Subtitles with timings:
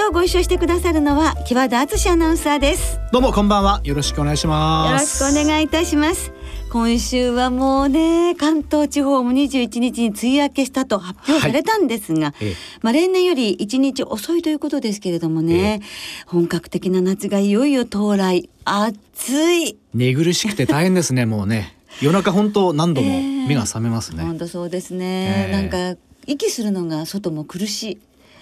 [0.00, 2.98] 今日ご一緒してくださるのは木和田敦アナウンサーです。
[3.12, 3.82] どうもこんばんは。
[3.84, 5.22] よろしくお願いします。
[5.22, 6.32] よろしくお願いいたします。
[6.72, 15.86] 今週はもうね関東地方も21日に梅雨明けしたと発表されたんですが、はいええ、まあ例年より1日遅いということですけれどもね、え、
[16.24, 18.48] 本格的な夏がいよいよ到来。
[18.64, 19.76] 暑い。
[19.92, 21.76] 寝苦しくて大変ですねもうね。
[22.00, 27.98] 夜中本当何度も 目が覚めますね、本当そうですね、なんか息するのが外も苦しい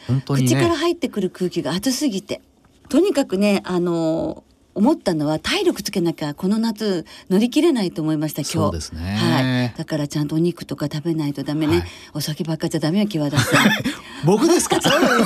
[0.08, 2.40] 本当に、ね、口から入ってくる空気が暑すぎて。
[2.88, 4.42] とにかくねあの
[4.74, 8.52] 思ったのは体力つけなきゃこの夏乗り切れないと思いました今日。
[8.52, 13.70] そうですね、はい、だからちゃんとお肉とか食べないとダメね、はい、お酒ばっかじゃダメよ木和田さん。
[14.24, 14.78] 僕ですか？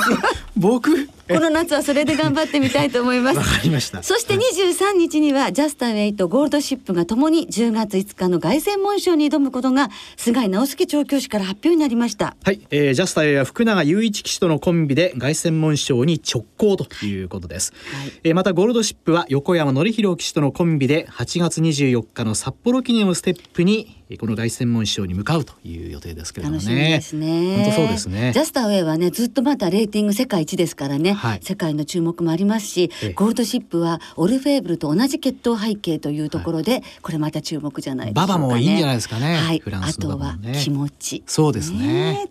[0.57, 1.07] 僕？
[1.29, 3.37] この夏はそれで頑張ってみたいと思います。
[3.37, 4.03] わかりました。
[4.03, 12.35] そして23日には、ジャスターウェイとゴールドシップがともに10月5日の凱旋門賞に挑むことが菅井直輔調教師から発表になりました。
[12.43, 26.89] はい、えー、ジャスターウェイは福永雄一騎手とのコンビで凱旋門賞に直行ということです、はい、えー、またゴールドシップは横山典弘騎手とのコンビで8月24日の札幌記念をステップにこの凱旋門賞に向かうという予定ですけれどもね。
[26.89, 27.55] ですね。
[27.57, 28.31] 本当そうですね。
[28.33, 39.35] ジャスターウェイはねずっとまたレーティング世界一ですからね、はい、世界の注目もありますし、ゴールドシップはオルフェーブルと同じ血統背景というところで、はい、これまた注目じゃないでしょうか、ね、ババもいいんじゃないですかね。
[39.35, 39.63] はい。
[39.65, 41.23] あとは気持ち。
[41.25, 42.13] そうですね。
[42.13, 42.29] ね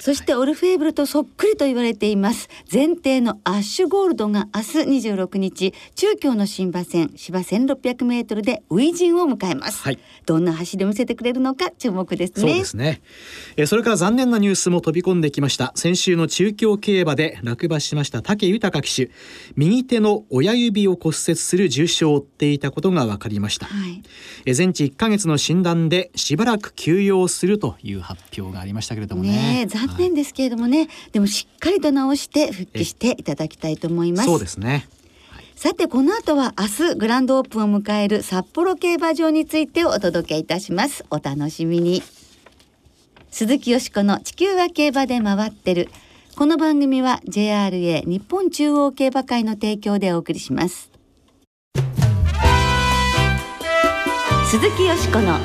[0.00, 9.82] そしてオルフェーブルとそっくりと言われています前提のアッシュゴールドが明日26日中京の新馬戦芝1600メートルで初陣を迎えます。
[9.82, 9.98] はい。
[10.26, 12.40] どんな走りを見せてくれるのか注目目ですね。
[12.40, 13.00] そうですね、
[13.56, 15.72] えそれから残念なニュースも飛び込んできました。
[15.74, 19.10] 先週の中京競馬で落馬しました武豊騎手。
[19.56, 24.02] 右手の親指を骨折する重傷を負っていたことが分かりました、はい、
[24.44, 29.66] え全治1ヶ月の診断でしばらく休養するという発表がありましたけれどもね。
[29.68, 34.26] 残念ですけれどもね、はい、でもしっかりと治して復帰していただきたいと思います。
[34.26, 34.88] そうですね
[35.56, 41.04] さてこの後は明日グランドオープンを迎える札幌競馬場についてお届けいたします。
[41.10, 42.02] お楽しみに。
[43.30, 45.88] 鈴木よしこの地球は競馬で回ってる。
[46.36, 50.90] この番組は JRA 日本中央競馬会の提供でお送りします。
[54.50, 55.38] 鈴木よしこの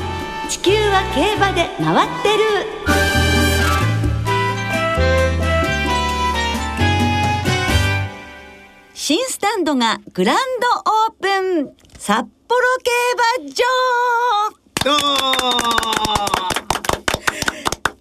[0.49, 3.08] 地球は競馬で回ってる。
[9.09, 11.27] 新スタンドがグランドオープ
[11.63, 11.73] ン。
[11.97, 12.91] 札幌競
[13.41, 13.65] 馬場。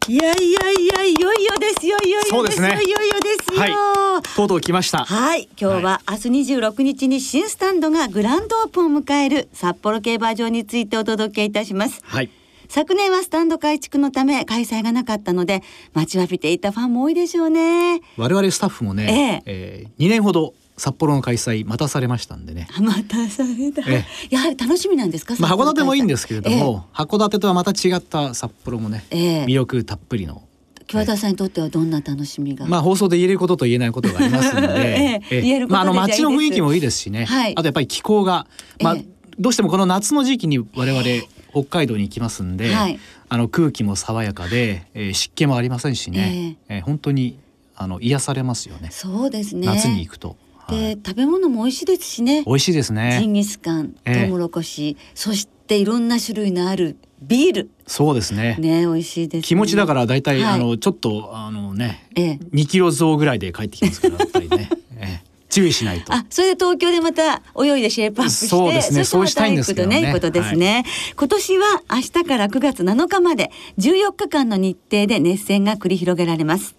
[0.07, 5.07] いやいやいやいよいよですよいよいよですよ、ね、いよいよですよ、はい、とうとう来ました。
[5.07, 5.49] はい。
[5.59, 12.03] 今日は明日26日に新スタンドがグランドオープンを迎える札幌競馬場についてお届けいたします。
[12.05, 12.31] はい。
[12.69, 15.63] 昨年はスタンド改築のため開催がなかったので
[15.95, 18.03] 待ちわびていたファンも多いでしょうね。
[18.19, 19.87] 我々スタッフもね、ええ。
[19.87, 22.69] えー、2年ほど札幌の開催待たされましたんでね。
[22.81, 23.83] 待たされた。
[24.31, 25.35] やはり楽しみなんですか？
[25.39, 30.43] まあ函館もいいんですけれども、え函館とはまた違った札幌もね、え魅力たっぷりの。
[30.87, 32.65] 木和田さんにとってはどんな楽しみが？
[32.67, 37.27] まあ放送で言えることと言えないことがありますので、 ええまああの街の雰囲気もいいですしね。
[37.27, 38.47] はい、あとやっぱり気候が、
[38.81, 38.97] まあ、
[39.39, 41.03] どうしてもこの夏の時期に我々
[41.51, 47.39] 北海道に行きますんで、はい、あの空気も爽やかで、えー、湿気もありませんしね、ええー、本当に
[47.77, 48.89] あの癒されますよね。
[48.91, 49.67] そうですね。
[49.67, 50.37] 夏に行くと。
[50.69, 52.45] で、食べ物も美味しいですしね。
[52.47, 53.19] 美味しいですね。
[53.21, 57.71] ジンギスカントウモロコシ、えー、そしていろんな種類のあるビール。
[57.87, 58.57] そうですね。
[58.59, 66.13] ね美味しいです、ね、気持ちだからだいたい、あのちょっとあのね、えー、2キロ増ぐらいで帰ってきますからやっぱりね、 えー注意しないと。
[66.13, 69.05] あ、それで東京でまた泳いでシェイプアップして、そうですね。
[69.05, 70.13] そうしたいんですけどね。
[70.13, 70.85] ことですね、はい、
[71.17, 76.77] 今年は明日から9月7日まで14日間の日程で熱戦が繰り広げられます。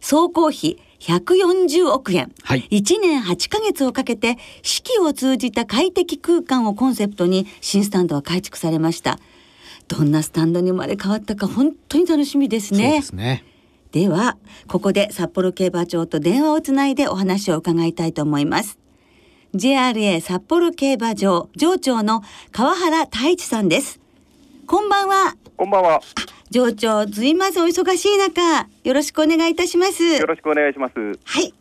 [0.00, 9.18] 総工費140億円、はい、1年8ヶ月をかけて四季を通じた快適空間をコンセプトに新スタンドは改築されました。
[9.88, 12.84] どんなスタンドに生まれ変わったか本当に楽しみですね。
[12.84, 13.44] そうですね。
[13.92, 14.36] では
[14.68, 18.78] ここで札幌競馬場と電話をつないでお話を伺いたいと思います。
[19.54, 24.00] JRA 札幌競馬場場長の川原太一さんです。
[24.66, 25.36] こんばんは。
[25.56, 26.00] こんばんは
[26.50, 30.02] 上長ずいませんお忙しい中よろしくお願いいたします。
[30.02, 30.94] よろしくお願いします。
[30.96, 31.54] はい。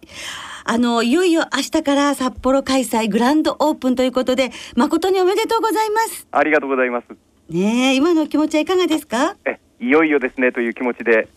[0.65, 6.27] あのいよいよ明日から札幌開催グランドオープンということで誠におめでとうございます。
[6.31, 7.05] ありがとうございます。
[7.49, 9.35] ね今の気持ちはいかがですか？
[9.45, 11.27] えいよいよですねという気持ちで。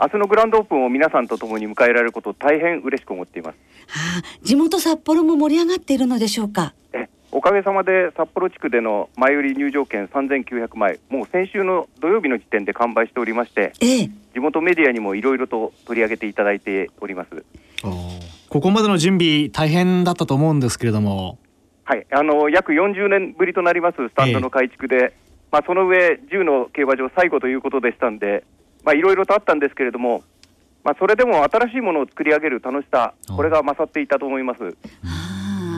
[0.00, 3.54] 明日のグランドオープンを皆さんと共に迎えられることを大変嬉しく思っています、
[3.86, 6.74] はあ、地元札幌も盛り上がっているのでしょうか？
[6.92, 7.01] え
[7.34, 14.10] おかげさまで札幌地区での前売り入場券3900枚もう先週の土曜日の時点で完売しておりましてええ。
[14.34, 17.44] 地元メディアにもいろいろと取り上げていただいております。
[18.48, 21.38] ここまでの準備大変だったと思うんですけれども。
[21.84, 22.06] はい。
[22.12, 25.14] あの約40年ぶりとなりますスタンドの改築で、
[25.50, 28.44] まあ、その上10の競馬場最後ということでしたんで
[28.84, 30.22] まあいろいろとあったんですけれども
[30.84, 34.76] まあ、それでも新しいものを作り上げる楽しさ、これが勝っていたと思います。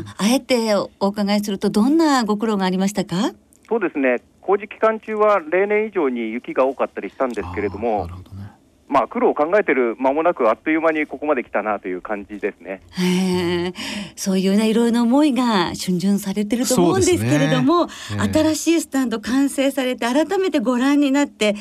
[0.06, 3.35] ああえてお伺いすると、どんなご苦労がありましたか？
[3.69, 8.51] そうですね、工事期間中は例年以上に雪が多かったりしたんですけれども、どね、
[8.89, 12.83] まあ、苦労を考えてる間もなく、あっという間にここまで来たなという感じですね。
[12.93, 13.73] へ
[14.17, 17.93] そういうね、いろいろな思いが逡巡されてると思うんですけれども、ね、
[18.33, 21.56] 新しいスタンド完成されて、改めてご覧になって、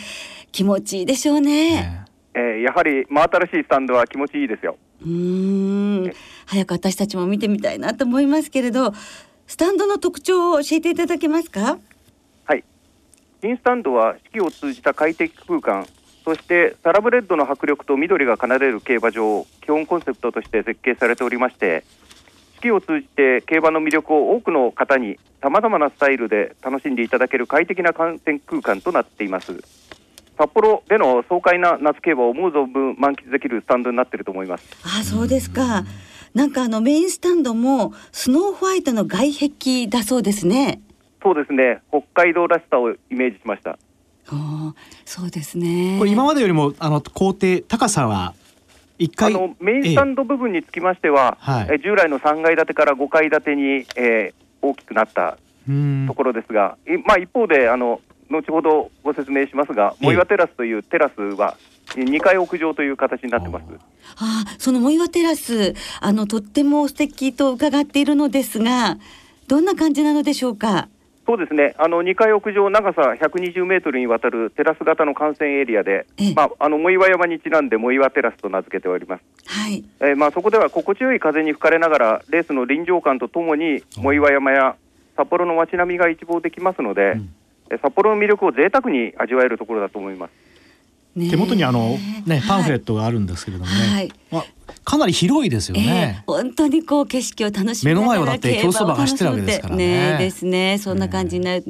[0.51, 2.05] 気持ちいいでしょうね。
[2.35, 4.77] えー、やはり真新しいスタンドは気持ちいいですよ。
[5.05, 6.11] うん
[6.53, 8.93] 早く私たちも見てみたいなと思いますけれど
[9.47, 11.79] スタンドの特徴を教えていただけますか？
[12.45, 12.63] はい
[13.41, 15.87] 新スタンドは四季を通じた快適空間
[16.23, 21.83] そしてサラブレッドの迫力と緑が奏でる競馬場を基本コンセプトとして設計されておりまして
[22.55, 29.61] 四季を通じて競馬の魅力を多くの方にさまざまなスタイルで楽しんでいただける快適な観戦空間となっています。
[30.37, 34.65] 札幌での爽快な夏競馬を思う存分満喫できるスタンドになっていると思います。
[34.83, 35.83] あ、そうですか。
[36.33, 40.81] なんかあのメインスタンドもスノーホワイトの外壁だそうですね。
[41.21, 41.81] そうですね。
[41.89, 43.77] 北海道らしさをイメージしました。
[44.29, 44.73] あ
[45.05, 45.97] そうですね。
[45.99, 48.33] これ今までよりもあの工程高さは
[48.97, 51.37] 一回あのメインスタンド部分につきましては、
[51.69, 55.37] ええ、従来の3階建てから5階建てに、えー、大きくなった
[56.07, 61.57] ところですが、まあ一方であの後ほどご説明しますが、藻岩テラスというテラスは
[61.95, 63.65] 2階屋上という形になってます。
[64.17, 68.97] ああ、その藻岩テラス、あのとっても素敵と伺っているのですが、
[69.47, 70.89] どんな感じなのでしょうか？
[71.25, 71.73] そうですね。
[71.77, 76.05] あの2階屋上長さ120メートルにわたるテラス型の観戦エリアで、
[76.35, 79.23] まああの藻岩山にちなんで藻岩テラスと名付けております。
[79.45, 79.85] はい。
[80.01, 84.75] えー、まあそこでは心地よい風に吹かれながらレースの臨場感とともに藻岩山や
[85.15, 87.13] 札幌の街並みが一望できますので。
[87.13, 87.33] うん
[87.81, 90.31] 札幌の魅力を贅沢に味わえるところだと思います。
[91.15, 94.45] 手元にあのねパンフレットがあるんですけれどもね、はい、まあ、
[94.83, 100.11] かなり広いですよね、えー、本当にこう景色を楽しみ目の前をだって競走馬が走ってるわけですからね。
[100.13, 100.77] ねですね。
[100.79, 101.63] そんな感じになる、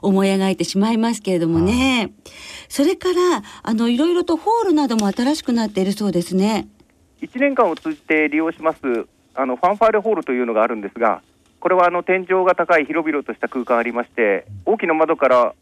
[0.00, 2.12] 思い描いてしまいますけれどもね、
[2.68, 6.68] それからあのいろいろとホールなども新しくなっているそうですね。
[7.22, 8.78] 1年間を通じて利用します
[9.34, 11.22] あのファンファーレホールというのがあるんですが
[11.60, 15.54] これはあの天井が高い広々とした空間ありまして大きな窓から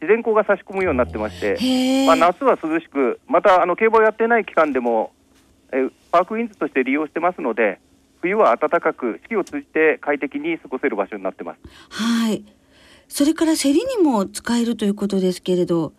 [0.00, 5.12] 自然光が差し込むようになってまして、まあ、夏は涼しくまたあの競馬をやってない期間でも
[5.72, 7.80] えパークウィンズとして利用してますので
[8.20, 11.58] 冬は暖かく四季を通じて快適に過ごせる場所になってます。
[11.90, 12.44] はい。
[13.08, 15.92] それから競りにも使えるということですけれど。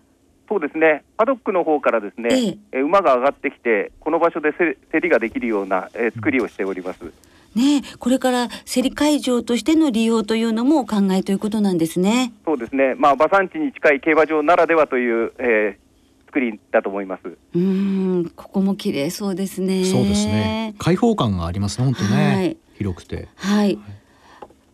[0.48, 1.04] そうですね。
[1.16, 2.30] パドックの方からですね、
[2.72, 7.13] ええ、馬が上がってきてこの場所で競りができるような、え作りをしております。
[7.56, 12.32] ね、これから競り会場としての利用というのもお考えということなんですね。
[12.46, 12.96] そうですね。
[12.96, 17.38] まあ馬産地に近い競馬場ならではという、えー、作りだと思います。
[17.56, 19.84] うん、ここも綺麗そうですね。
[19.86, 20.75] そうですね。
[20.77, 21.86] 開放感がありますね。
[21.86, 22.36] 本当ね。
[22.36, 23.27] はい、広くて。
[23.36, 23.79] はい。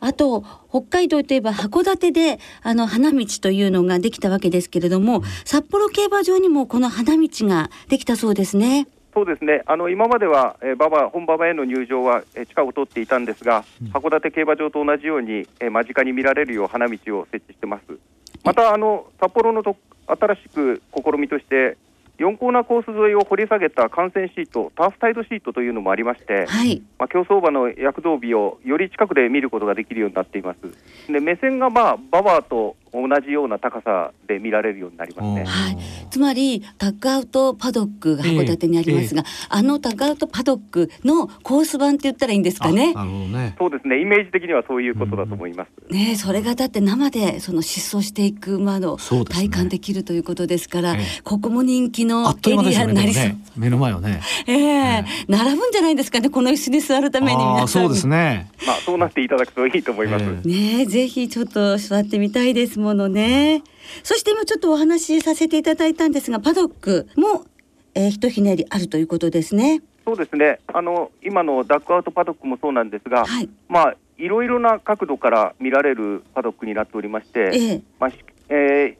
[0.02, 8.88] あと北海道といえば函館であの花道というのができたわけですけれども、札幌競馬場にもこの花道ができたそうですね。
[9.16, 17.84] そうですねあの今までは、えー、馬場本馬場への入場は、えー、地下を通っていたんですが、うん、函館競馬場と同じように、えー、間近に見られるよう花道を設置してます。
[18.44, 21.78] またあの札幌のと新しく試みとして
[22.20, 31.12] 4コーナーコース沿いを掘り下げた幹線シート、ターフタイドシートというのもありまして、はい、まあ、競走馬の躍動日をより近くで見ることができるようになっています。
[31.12, 35.44] で目線が、まあ、ババアと同じような高さで見られるようになりますね。
[35.46, 35.78] はい、
[36.10, 42.94] つまりタッグアウトパドックが函館にありますが、えーえー、あのタッグアウトパドックのコース版って言ったらいいんですかね。
[42.94, 44.02] ねそうですね。
[44.02, 45.70] イメージ的にはそういうことだと思います。
[45.90, 53.24] うん、ねそれがだって生でその疾走していく馬の体感できるということですから、ねえー、ここも人気のエリアになりそう。
[53.26, 54.22] ね、目の前をね。
[54.48, 57.68] ええー、並ぶんじゃないですかねこの椅子に座るために皆さん。
[57.68, 58.50] そうですね。
[58.66, 60.24] まあそうなっていただくといいと思います。
[60.48, 62.80] ねぜひちょっと座ってみたいです。
[62.86, 63.64] ものね。
[64.04, 67.46] そして今ちょっとお話しさせていただいたんですがパドックも、
[67.96, 69.82] えー、ひとひねりあるということですね。
[70.06, 70.60] そうですね。
[70.68, 77.82] あの今のダックアウトパドックもそうなんですが、はい、まあいろいろな角度から見られるパドックになっておりまして、ええ。
[78.00, 78.12] まあ
[78.50, 78.96] えー、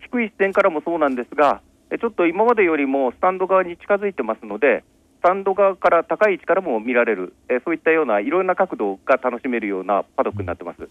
[0.00, 1.62] 低い視点からもそうなんですが
[1.98, 4.84] ちょっと今までよりもスタンド側に近づいてますので
[5.20, 10.88] スタンド側から高い位置からも見られる、えー、そういったようないろんな角度が楽しめるようなパドックになってます。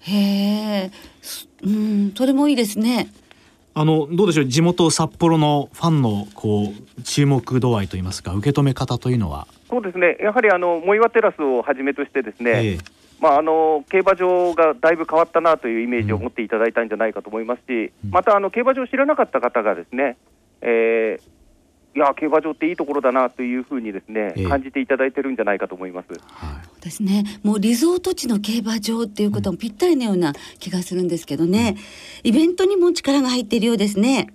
[0.00, 0.12] へ
[0.84, 0.90] え、
[1.62, 3.08] うん、それもいいですね。
[3.74, 4.46] あのどうでしょう？
[4.46, 9.46] 地元札幌のファンのこう注目度合いといいますか受け止め方というのは？
[9.68, 10.16] そうですね。
[10.20, 12.78] やはりあの藻岩テラスをはじめとしてですね、ええ、
[13.20, 20.16] まあ、あの競馬場がだいぶ変わったなというイメージを持っていただいたんじゃないかと思いますし、うん、またあの競馬場を知らなかった方がですね、
[20.62, 21.20] えー、
[21.96, 26.08] いや競馬場っていいところだなというふうにですね、えー、感じていただいてるんじゃないかと思います。
[26.30, 27.24] はい、ですね。
[27.42, 31.78] もうリゾート地の競馬場っていうこともぴったりのような気がするんですけどね、
[32.22, 34.28] うん、イベントにも力が入っているようですね。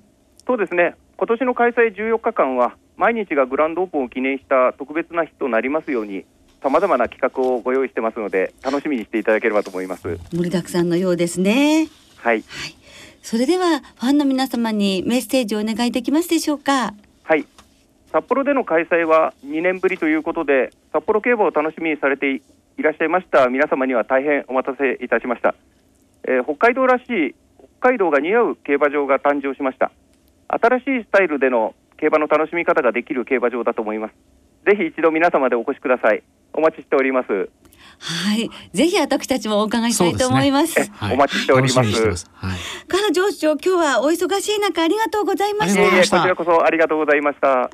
[0.47, 0.95] そうですね。
[1.17, 6.25] 今年の開催14日間は毎日がグランドオープンを記念した特別な日となりますように。
[6.63, 11.87] さまざまな企画をご用意してますので楽しみにしていただければと思います盛りだくさんのようですね
[12.17, 12.75] はい、はい、
[13.23, 16.93] それではファンの皆様にメッセージをお願いできますでしょうか
[17.31, 17.45] はい。
[18.11, 22.41] 札幌での開催は2年ぶりということで札幌競馬を楽しみにされてい
[22.79, 23.47] らっしゃいました。
[23.47, 25.55] 皆様には大変お待たせいたしました、
[26.25, 27.35] えー、北海道らしい
[27.79, 29.93] 北海道が似合う競馬場が誕生しました。
[30.49, 34.13] 新しいスタイルでの競馬の楽しみ方ができる競馬場だと思います。
[34.65, 36.21] ぜひ一度皆様でお越しください。
[36.53, 37.49] お待ちしております。
[37.99, 40.73] はい、ぜひ私たちもお伺いしたいと思います。
[40.73, 40.91] すね。
[40.93, 41.75] はい、お待ちしております。
[41.77, 42.29] ます。
[42.33, 42.87] はい。
[42.87, 46.17] から上長、今日はお忙しい中ありがとうございました。
[46.17, 47.69] こちらこそありがとうございました。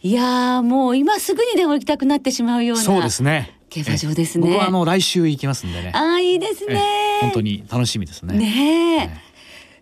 [0.00, 3.58] いやもう今すぐにでも行きたくなってしまうようなそうですね。
[3.68, 4.46] 競馬場ですね。
[4.48, 5.92] 僕はあの来週行きますんでね。
[5.94, 7.18] あいいですね。
[7.20, 8.38] 本当に楽しみですね。
[8.38, 9.22] ね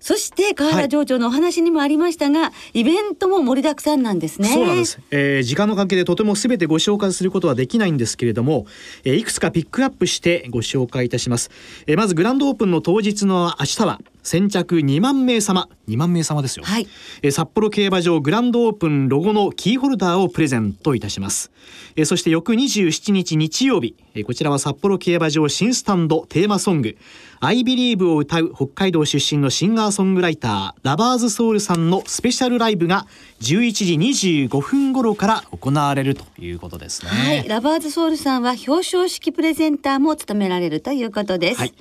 [0.06, 4.46] そして河原町長のお話にもありましたが、はい、イベントも盛りだくさんなんですね。
[4.50, 8.66] そうなんです、えー、時間の関係でとてもすべてご紹介することはできないんですけれども、
[9.02, 11.50] えー、いくつかピックアップしてご紹介いたします。
[11.88, 15.68] えー、まずグランドオープンの当日の明日は先着2万名様。
[15.88, 16.88] 2万名様ですよ、はい、
[17.22, 21.50] え札幌競馬場グランドオープンロゴのキーホルダーをプレゼントいたします。
[21.96, 26.96] えそして翌27日日曜日えこちらは札幌競馬場新スタンドテーマソング
[27.40, 33.06] 「I Believe」を歌う北海道出身のシンガーソングライターラバーズソウルさんのスペシャルライブが
[33.40, 37.10] 11時25分頃から行われるということですね。
[37.10, 37.48] はい。
[37.48, 41.74] ラバーズソウルさんは表彰式プレゼンターも務められるということです、はい。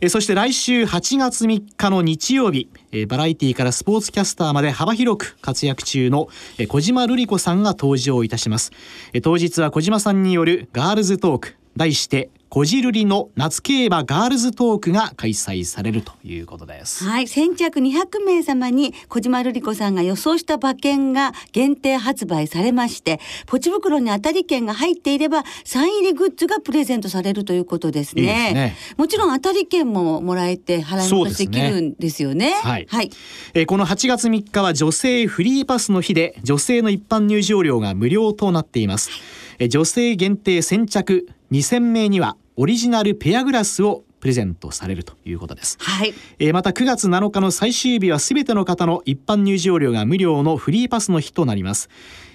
[0.00, 8.72] えそして来週8月3日の日曜日、えバラエティからスポーツキャスターまで幅広く活躍中の、え小島瑠璃子さんが登場いたします、
[9.14, 17.04] え当日は小島さんによるガールズトーク題してこじるりの夏競馬ガールズトークが開催されるということです。
[17.04, 17.26] はい。
[17.26, 32.52] 先着200名様に小島瑠璃子さんが予想した馬券が限定発売されましてポチ袋に当たり券が入っていればサイン入りグッズがプレゼントされるということですね、ね、もちろん当たり券ももらえて払い戻しできるんですよね。
[32.62, 33.10] はい、はい、
[33.54, 39.10] えー、この8月3日は女性フリーパスの日で女性の一般入場料が無料となっています、
[39.58, 46.14] え女性限定先着2000名にはオリジナルペアグラスをプレゼントされるということです、はい。
[46.38, 51.88] えー、また9月7日の最終日はすべての方の一般入場料が無料のフリーパスの日となります。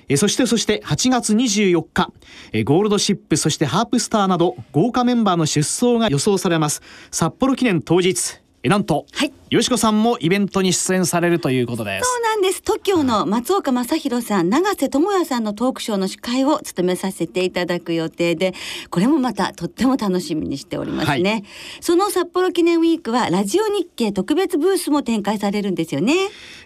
[0.08, 2.12] えそしてそして8月24日
[2.52, 6.82] えゴールドシップそしてハープスターなど豪華メンバーの出走が予想されます。
[7.12, 12.08] 札幌記念当日えなんと、はい、よしこさんもイベントに出演されるということです。
[12.08, 12.62] そうなんです。
[12.62, 18.54] TOKIO の松岡正弘さん永瀬智也さんのトークショーの司会を務めさせていただく予定で
[18.92, 21.44] これもまたとっても楽しみにしておりますね、はい、
[21.82, 26.14] その札幌記念ウィークはラジオ日経特別ブースも展開されるんですよね。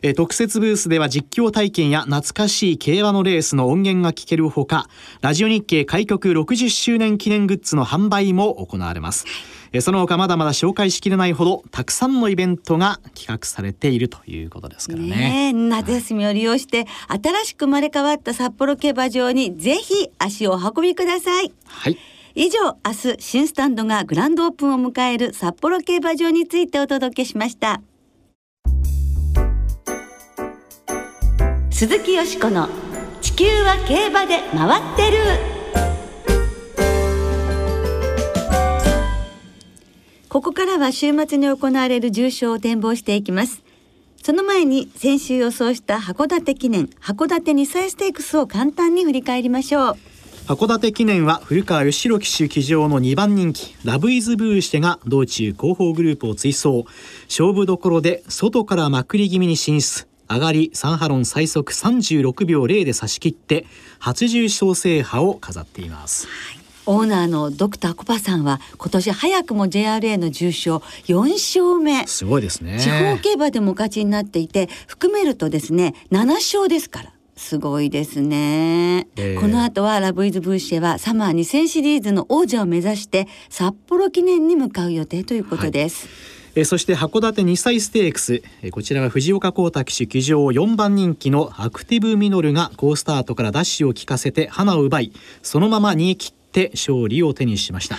[0.02, 4.90] え特設ブースでは実況体験や懐かしい競馬のレースの音源が聞けるほか
[5.22, 15.51] ラジオ日経開局60周年記念グッズの販売も行われます、はいその他まだまだ紹介しきれないほどたくさんのイベントが企画されているということですからね。
[15.51, 21.51] ね夏休みを利用して、新しく生まれ変わった札幌競馬場にぜひ足をお運びください。
[21.65, 21.98] はい。
[22.38, 27.82] 以上明日新スタンドがグランドオープンを迎える札幌競馬場についてお届けしました
[31.72, 32.67] 鈴木よしこの
[33.22, 35.55] 地球は競馬で回ってる
[40.36, 43.63] ここからは週末に行われる重賞を展望していきます。
[44.22, 49.98] その前に先週予想した函館記念函館2歳ステークスを簡単に振り返りましょう。
[50.48, 56.84] 函館記念は古川義弘騎手騎乗の2番人気ラブイズブーシテが道中後方グループを追走。
[57.30, 60.06] 勝負どころで外からまくり気味に進出。
[60.30, 63.65] 上がりサンハロン最速36秒0で差し切って
[64.00, 66.27] 初重賞制覇を飾っています、
[66.86, 70.77] オーナーのドクターコパさんは今年早くも JRA の重賞
[71.08, 72.06] 4勝目。
[72.08, 72.80] すごいですね。
[72.80, 77.12] 地方競馬でも勝ちになっていて含めるとですね7勝ですから。
[77.38, 86.08] すごいですね、えーこの後はラブイズブーシェはサマー2000シリーズの王者を目指して札幌記念に向かう予定ということです、
[86.56, 95.12] えーそして函館2歳ステークス、えーこちらは藤岡幸太騎手騎乗4番人気のアクティブミノルが好スタートからダッシュを効かせて花を奪い
[95.44, 97.98] そのまま逃げ切って勝利を手にしました、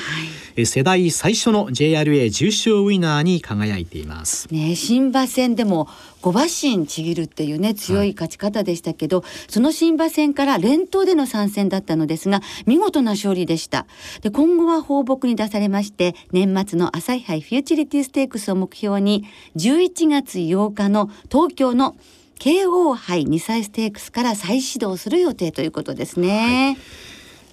[0.56, 4.48] えー世代最初の JRA 重賞ウィナーに輝いています。
[4.50, 5.86] ね、新馬戦でも
[6.22, 13.86] 5馬身ちぎるっていうね強い勝ち方でしたけど、その新馬戦から連投での参戦だったのですが見事な勝利でした。
[14.22, 21.96] で今後は放牧に出されまして年末の朝日杯フューチリティステークスを目標に11月8日の東京の
[22.38, 26.78] 慶応杯2歳ステークスから再始動する予定ということですね。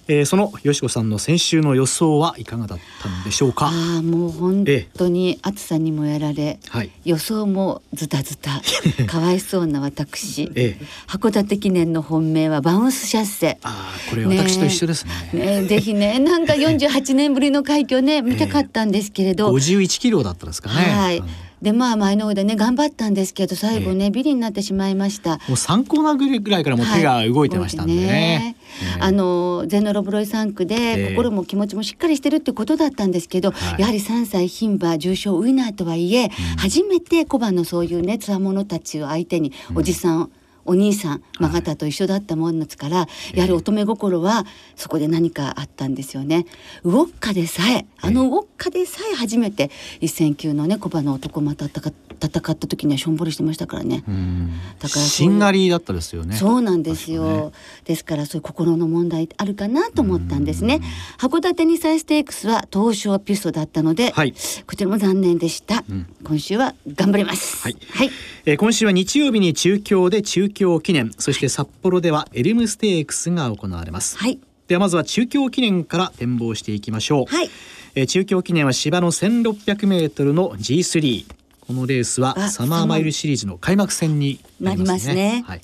[0.08, 3.66] えーそのよしこさんの先週の予想はいかがだったんでしょうか？
[3.66, 4.64] ああもう本
[4.96, 6.90] 当に暑さにもやられ、はい。
[7.04, 8.60] 予想もズタズタ。
[9.06, 10.84] かわいそうな私、ええ。
[11.06, 13.58] 函館記念の本命はバウンスシャッセ。
[13.62, 15.30] あーこれ私と一緒ですね。
[15.32, 20.74] ねぜひね なんか48年ぶりの快挙ね見たかったんですけれど、51キロだったですかね。
[20.74, 21.18] はい。
[21.20, 21.28] あの
[21.62, 25.32] でまあ前の方でね頑張ったんですけど最後ね、ビリになってしまいました。
[25.32, 28.56] もう3コーナーぐらいからもう手が動いてましたんでね,、はいね。
[29.00, 30.78] あのゼノロブロイ3区で、え
[31.12, 31.14] え。
[31.14, 33.80] 心も気持ちもしっかりしてるってことだったんですけど、はい。
[33.80, 40.30] やはり3歳牝馬重賞ウィナーとはいえ、初めて小判のそういうねつわものたちを相手に、おじさん
[40.64, 46.46] お兄さんマガタと一緒だったもんですから、やはり乙女心はそこで何かあったんですよね。
[46.82, 54.04] ウォッカでさえあのウォッカでさえ初めて一戦級のね小判の男また戦戦った時にはしょんぼりしてましたからね。
[54.06, 54.50] うん。
[54.78, 56.36] だからしんがりだったですよね。
[56.36, 57.52] そうなんですよ、ね。
[57.84, 60.80] ですからそういう心の問題あるかなと思ったんですね。
[61.18, 64.32] 函館2歳ステークスは東証ピストだったので、はい。
[64.66, 66.06] こちらも残念でした、ん。
[66.24, 67.62] 今週は頑張ります。
[67.62, 67.76] はい。
[67.90, 68.10] はい、
[68.46, 74.38] えー今週は日曜日に中京で中京記念そして札幌ではエルムステークスが行われます、はい。
[74.68, 77.50] ではまずは中京記念から展望していきましょう、はい。
[77.94, 81.26] えー中京記念は芝の 1600m の G3
[81.66, 84.98] このレースはあサマーマイルシリーズの開幕戦になりますね。
[84.98, 85.44] すね。
[85.46, 85.60] はい。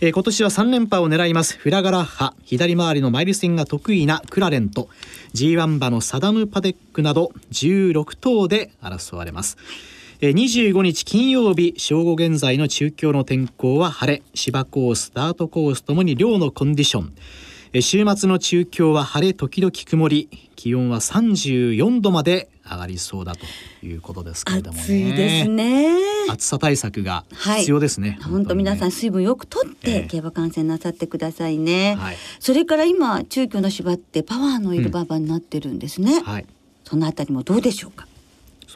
[0.00, 1.56] えー今年は3連覇を狙います。
[1.56, 4.88] フラガラッハ左回りのマイル戦が得意なクラレンと
[5.34, 9.58] G1 馬のサダムパデックなど16頭で争われます
[10.20, 10.32] えー
[10.72, 14.22] 25日金曜日正午現在の中京の天候は晴れ。
[14.34, 17.12] 芝コースダートコースともに両のコンディション。
[17.72, 20.28] えー週末の中京は晴れ時々曇り。
[20.56, 23.44] 気温は34度まで上がりそうだと
[23.86, 24.82] いうことですけれどもね。
[24.84, 25.94] 暑いですね。
[26.30, 27.58] 暑さ対策がはい。
[27.60, 30.00] 必要ですね、本当皆さんん水分よくとっええ。
[30.04, 32.16] て競馬観戦なさってくださいね、はい。
[32.40, 36.46] それから今中京の芝ってパワーのいる馬場になってるんですね、はい。
[36.84, 38.06] そのあたりもどうでしょうか？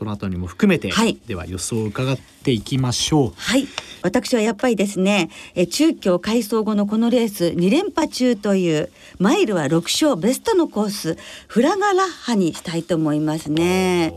[0.01, 1.19] その後にも含めて、はい。
[1.27, 3.33] では予想を伺っていきましょう。
[3.37, 3.69] はい。
[4.01, 14.15] 私はやっぱりですねえ中京改装後のこのレース2連覇中というマイルは6勝ベストのコースフラガラッハにしたいと思いますね。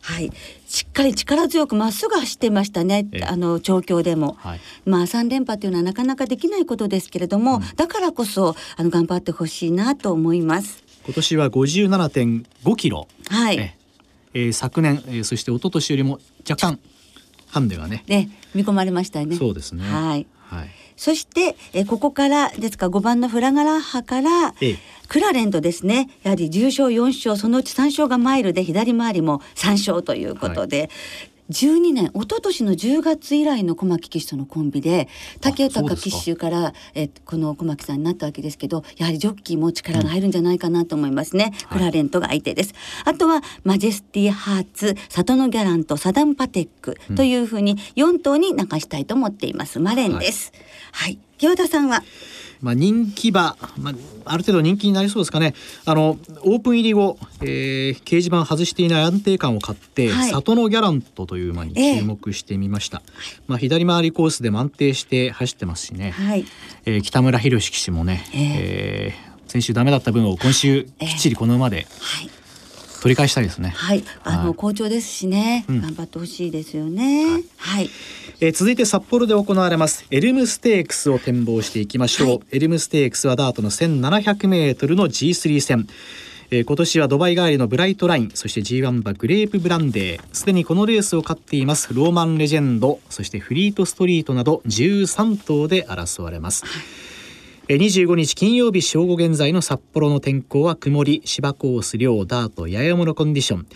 [0.00, 0.30] はい。
[0.68, 3.24] しっかり力強くまっすぐ走ってましたねええ。
[3.24, 4.60] あの調教でも、はい。
[4.84, 10.84] まあ3連覇というのはなかなかできないことですけれども、だからこそあの頑張ってほしいなと思います。
[11.04, 13.75] 今年は57.5キロ、はい
[14.36, 16.18] ええー昨年、えーそして一昨年よりも
[16.48, 16.78] 若干
[17.48, 19.36] ハンデがねね見込まれましたよね。
[19.36, 19.82] そうですね。
[19.82, 20.26] はい。
[20.48, 20.70] はい。
[20.96, 24.76] そして、えーここからですから5番のフラガラッハから、ええ。
[25.08, 26.10] クラレントですね。
[26.22, 30.90] やはり重賞4勝そのうち3勝がマイルで左回りも3勝ということで。
[31.50, 35.08] 12年一昨年の10月以来の小牧騎手とのコンビで
[35.40, 42.74] 竹豊騎手からえこの小牧さんになったわけですけどやはりジョッキーも力が入るんじゃないかなと思いますね、クラレントが相手です。
[43.04, 49.78] あとはマジェスティハーツサトノギャラントサダムパテックというふうに4頭に流したいと思っています。
[49.78, 50.52] マレンです。
[50.92, 52.02] はい、清田さんは？
[52.60, 55.54] まあ、人気馬、まあ、ある程度人気になりそうですかね。
[55.84, 60.30] あのオープン入り後、えー、掲示板外していない安定感を買って、はい。
[60.30, 63.02] 里のギャラントという馬に注目してみました、
[63.46, 66.44] まあ、左回りコースでも安定して走ってますしね、はい。
[66.84, 69.32] えー北村博騎手もね、ええ。
[69.32, 72.30] ー先週ダメだった分を今週きっちりこの馬ではい
[73.00, 73.70] 取り返したいですね。
[73.70, 74.54] はい、あの、はい。
[74.54, 75.80] 好調ですしね、うん。
[75.80, 77.42] 頑張ってほしいですよね。
[77.56, 77.90] はい、
[78.40, 80.06] えー続いて札幌で行われます。
[80.10, 82.40] エルムステークスを展望していきましょう、はい。
[82.52, 85.86] エルムステークスはダートの 1700m の G3 戦。
[86.50, 91.92] えー今年はドバイ帰りのブライトラインそして G1 馬グレープブランデーすでにこのレースを勝っています。
[91.92, 97.05] ローマンレジェンドそしてフリートストリートなど13頭で争われます、えー
[97.74, 103.66] 25日金曜日正午現在の札幌の天候は曇り芝コース良ダートやや重のコンディション。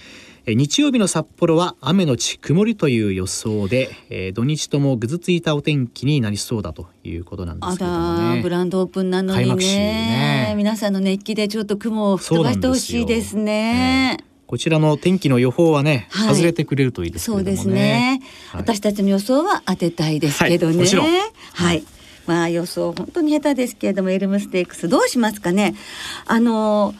[0.47, 9.57] えー日曜日の札幌は雨のち曇りという予想で、えー土日ともぐずついたお天気になりそうだということなんであすけれどもねらグランドオープンなのにね。
[9.57, 10.55] ね。
[10.57, 14.19] 皆さんの熱気でちょっと雲を吹っ飛ばしてほしいですね。
[14.47, 16.35] こちらの天気の予報はね、はい。
[16.37, 17.57] 外れてくれるといいですけれどもね。
[17.57, 18.61] そうですね、はい。
[18.61, 20.77] 私たちの予想は当てたいですけどね。
[20.77, 21.07] はいもちろん。
[21.55, 21.83] はい
[22.27, 25.75] まあ予想本当に下手ですけれどもエルムステークスどうしますかね。
[26.27, 26.95] あの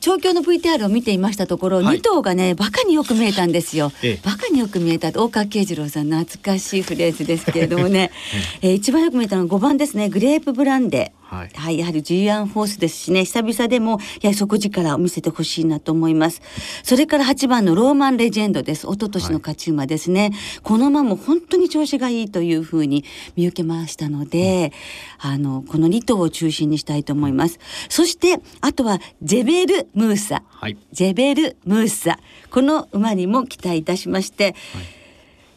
[0.00, 3.92] 調教の VTR を見ていましたところ、はい2頭がねバカによく見えたんですよ。
[4.02, 8.10] ええバカによく見えた大川慶次郎さん懐かしいフレーズですけれどもね、
[8.62, 11.19] えー一番よく見えたのは5番ですねグレープブランデー。
[11.30, 14.00] はいはい、やはり G1 フォースですしね、久々でも、やは
[14.32, 16.42] り底力を見せてほしいなと思います。
[16.82, 18.88] それから8番のローマンレジェンドです。
[18.88, 20.32] 一昨年の勝ち馬ですね。
[20.64, 23.04] この馬も本当に調子がいいというふうに
[23.36, 24.72] 見受けましたので、
[25.18, 27.60] あの、この2頭を中心にしたいと思います。
[27.88, 30.42] そして、あとは、ジェベル・ムーサ。
[30.48, 30.76] はい。
[30.90, 32.18] ジェベル・ムーサ。
[32.50, 34.56] この馬にも期待いたしまして、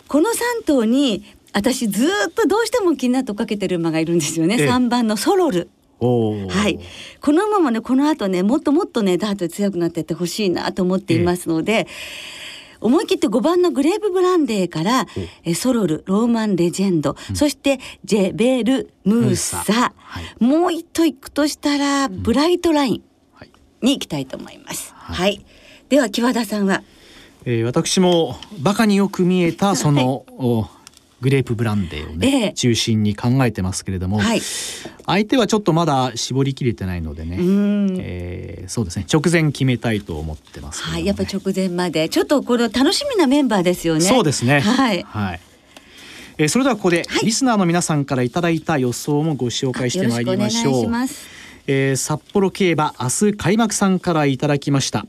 [0.07, 1.23] この3頭に、
[1.53, 4.57] 私ずーっとどうしても気になって追っかけてる馬がいるんですよね。
[4.59, 4.69] ええ。
[4.69, 5.69] 3番のソロル。
[6.01, 6.79] はい、
[7.21, 11.87] この馬もねこの後ねもっともっとねダートで強くなっていってほしいなと思っていますので、
[12.81, 15.05] 思い切って5番のグレープブランデーから
[15.45, 19.57] えソロルローマンレジェンド、そしてジェベル・ムーサ。
[19.57, 19.93] ムーサ。
[19.95, 20.43] はい。
[20.43, 23.03] もう一頭行くとしたらブライトライン
[23.35, 23.51] はい。
[23.81, 24.91] に行きたいと思います。
[24.93, 25.45] は、はい。
[25.87, 26.83] では木和田さんは？
[27.45, 30.67] えー私もバカによく見えたその、お
[31.23, 32.53] グレープブランデーをね、ええ。
[32.53, 34.41] 中心に考えてますけれども、はい。
[35.05, 37.97] 相手はちょっとまだ絞りきれてないのでね、うーん。
[37.99, 39.05] えーそうですね。
[39.11, 42.09] 直前決めたいと思ってますね、はい、やっぱり直前まで。
[42.09, 44.01] ちょっとこれ楽しみなメンバーですよね。
[44.01, 44.59] そうですね。
[44.59, 45.03] はい。
[45.03, 45.39] はい。
[46.37, 50.89] えーそれではここで、リスナーの皆さんからいただいた予想もご紹介してまいりましょう
[51.67, 55.05] えー札幌競馬明日開幕さんからいただきました、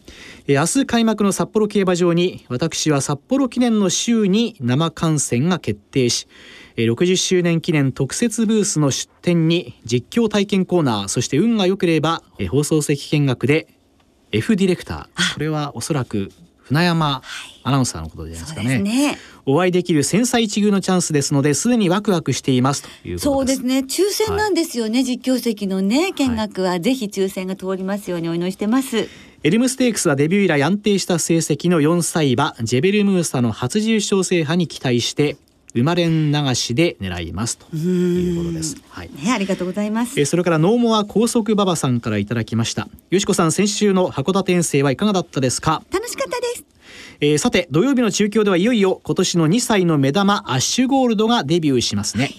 [0.46, 6.28] えー明日開幕の札幌競馬場に私は札幌記念の週に生観戦が決定し
[6.76, 13.68] えー60周年記念特設ブースの出展に実況体験コーナーそして運が良ければえー放送席見学で
[14.32, 15.34] F ディレクター。
[15.34, 16.32] これはおそらく
[16.64, 17.22] 船山
[17.62, 19.18] アナウンサーのことじゃないですかね。
[19.46, 23.80] お会いできる千載一遇のチャンスですのですでにワクワクしていますというそうですね。
[23.80, 25.02] 抽選なんですよね。
[25.04, 29.08] 実況席のね見学は、ぜひ抽選が通りますようにお祈りしてます。
[29.42, 35.36] エルムステークスはデビュー以来安定した成績の4歳馬ジェベルムーサの初重賞制覇に期待して
[35.74, 38.76] 生まれん流しで狙いますということです。
[38.90, 39.10] はい。
[39.24, 40.18] ね、ありがとうございます。
[40.18, 42.88] えーそれからノーモア高速馬場さんからいただきました。
[43.10, 45.82] よしこさん先週の函館遠征はいかがだったですか？
[45.92, 46.63] 楽しかったです。
[47.20, 52.30] えーさて土曜日の中京ではいよいよ今年の2歳の目玉アッシュゴールドがデビューしますね。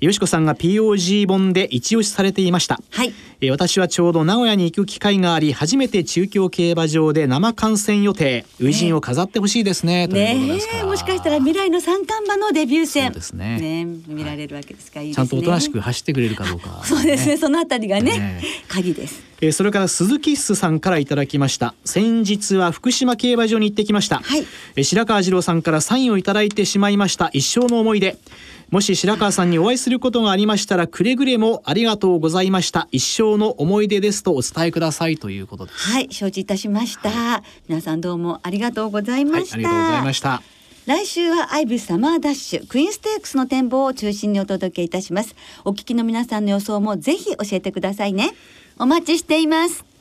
[0.00, 2.80] よしこさんが POG 本で一押しされていました。
[2.90, 3.12] はい。
[3.40, 13.06] えー私はちょうど名古屋に行く機会があり初めて中京競馬場で生観戦予定初陣を飾ってほしいですねということねもしかしたら未来の三冠馬のデビュー戦。
[13.06, 15.28] そうですね見られるわけですから、いいちゃん。
[15.28, 17.36] とおとなしく走ってくれるかどうか、 そうですね。
[17.36, 19.22] そのあたりがね、ね鍵です。
[19.40, 24.46] えーそれから鈴木さんからいただきました先日は福島競馬場に行ってきました、はい。
[24.76, 27.30] えー白川次郎さんからサインをいただいてしまいました。
[27.32, 28.16] 一生の思い出。
[28.70, 32.88] もし白川さんにお会いすることがありましたらくれぐれもありがとうございました。
[32.90, 35.18] 一生の思い出ですとお伝えください。
[35.18, 35.90] ということです。
[35.90, 37.42] はい、承知いたしました。
[37.68, 39.56] 皆さんどうもありがとうございました。
[39.56, 39.64] はい。
[39.66, 40.42] ありがとうございました。
[40.86, 45.36] 来週はアイビスサマーダッシュクイーンステークスの展望を中心にお届けいたします。
[45.64, 48.32] お聞きの皆さんの予想もぜひ教えてくださいね。
[48.78, 49.91] お待ちしています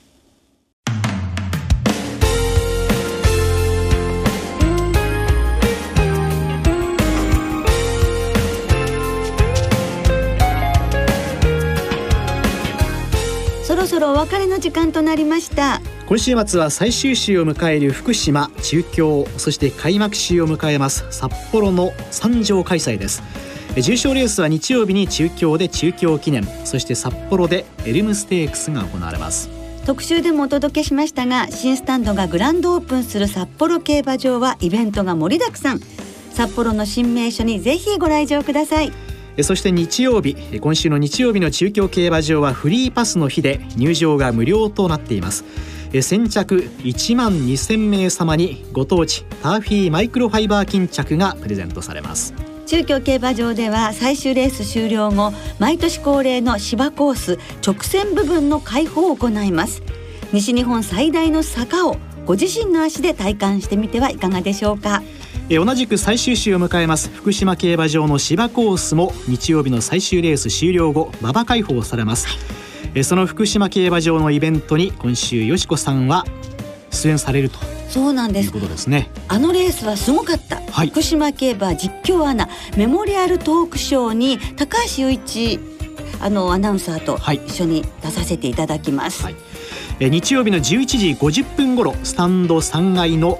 [13.82, 15.82] ろそろお別れの時間となりました。
[16.06, 23.24] 今週末は最終週を迎える福島中京そして開幕週を迎えます札幌の三条開催です。
[23.76, 29.50] え重賞レースは日曜日に中京で中京記念そして札幌でエルムステークスが行われます。
[29.88, 35.80] 特集でもお届けしましたが新スタンドがグランドオープンする札幌競馬場はイベントが盛りだくさん。
[36.32, 38.90] 札幌の新名所にぜひご来場ください。
[38.90, 39.11] え
[39.42, 45.46] そして日曜日今週の日曜日の中京競馬場はフリーパスの日で入場が無料となっています。
[46.02, 52.34] 先着1万2000名様にご当地ターフィーマイクロファイバー巾着がプレゼントされます。
[52.66, 59.82] 中京競馬場では最終レース終了後毎年恒例の芝コース直線部分の開放を行います。
[60.32, 65.04] 西日本最大の坂をご自身の足で体感してみてはいかがでしょうか。
[65.54, 72.28] え同じく最終週を迎えます福島競馬場の芝コースも日曜日の最終レース終了後馬場開放されます、
[72.96, 76.24] えその福島競馬場のイベントに今週よしこさんは
[76.90, 77.60] 出演されると
[77.90, 78.46] そうなんです。
[78.46, 79.10] いうことですね。
[79.28, 80.62] あのレースはすごかった。
[80.72, 85.60] はい、福島競馬実況アナメモリアルトークショーに高橋雄一
[86.22, 89.26] あのアナウンサーと一緒に出させていただきます。
[89.26, 89.36] はい、
[90.00, 93.38] え日曜日の11時50分頃スタンド3階の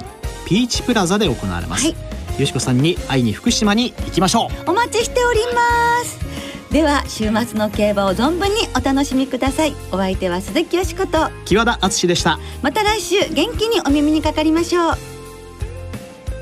[0.52, 1.88] ピーチプラザで行われます。
[1.88, 1.94] は
[2.38, 4.70] い、よしこさんに会いに福島に行きましょう。
[4.70, 6.20] お待ちしております。
[6.74, 14.94] では週末の競馬を存分にお楽しみくださいお相手は鈴木よしこと木和田敦でしたまた来週元気にお耳にかかりましょう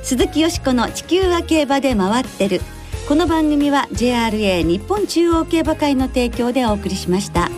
[0.03, 2.61] 鈴木よしこの地球は競馬で回ってる
[3.07, 7.49] この番組は JRA 日本中央競馬会の提供でお送りしました。